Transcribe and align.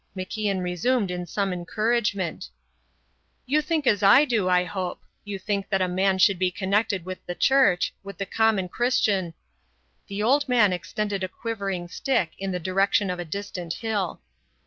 MacIan 0.17 0.63
resumed 0.63 1.11
in 1.11 1.27
some 1.27 1.53
encouragement: 1.53 2.49
"You 3.45 3.61
think 3.61 3.85
as 3.85 4.01
I 4.01 4.25
do, 4.25 4.49
I 4.49 4.63
hope; 4.63 5.03
you 5.23 5.37
think 5.37 5.69
that 5.69 5.79
a 5.79 5.87
man 5.87 6.17
should 6.17 6.39
be 6.39 6.49
connected 6.49 7.05
with 7.05 7.23
the 7.27 7.35
Church; 7.35 7.93
with 8.01 8.17
the 8.17 8.25
common 8.25 8.67
Christian" 8.67 9.35
The 10.07 10.23
old 10.23 10.49
man 10.49 10.73
extended 10.73 11.23
a 11.23 11.27
quivering 11.29 11.87
stick 11.87 12.31
in 12.39 12.51
the 12.51 12.59
direction 12.59 13.11
of 13.11 13.19
a 13.19 13.25
distant 13.25 13.73
hill. 13.75 14.21